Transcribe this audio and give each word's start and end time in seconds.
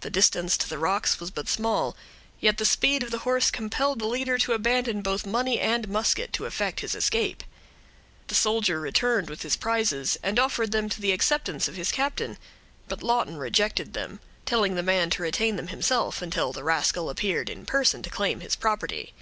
The 0.00 0.10
distance 0.10 0.56
to 0.56 0.68
the 0.68 0.76
rocks 0.76 1.20
was 1.20 1.30
but 1.30 1.46
small, 1.48 1.96
yet 2.40 2.58
the 2.58 2.64
speed 2.64 3.04
of 3.04 3.12
the 3.12 3.18
horse 3.18 3.48
compelled 3.48 4.00
the 4.00 4.08
leader 4.08 4.36
to 4.38 4.54
abandon 4.54 5.02
both 5.02 5.24
money 5.24 5.60
and 5.60 5.86
musket, 5.86 6.32
to 6.32 6.46
effect 6.46 6.80
his 6.80 6.96
escape. 6.96 7.44
The 8.26 8.34
soldier 8.34 8.80
returned 8.80 9.30
with 9.30 9.42
his 9.42 9.54
prizes, 9.54 10.18
and 10.20 10.40
offered 10.40 10.72
them 10.72 10.88
to 10.88 11.00
the 11.00 11.12
acceptance 11.12 11.68
of 11.68 11.76
his 11.76 11.92
captain; 11.92 12.38
but 12.88 13.04
Lawton 13.04 13.36
rejected 13.36 13.92
them, 13.92 14.18
telling 14.46 14.74
the 14.74 14.82
man 14.82 15.10
to 15.10 15.22
retain 15.22 15.54
them 15.54 15.68
himself, 15.68 16.20
until 16.20 16.52
the 16.52 16.64
rascal 16.64 17.08
appeared 17.08 17.48
in 17.48 17.64
person 17.64 18.02
to 18.02 18.10
claim 18.10 18.40
his 18.40 18.56
property. 18.56 19.14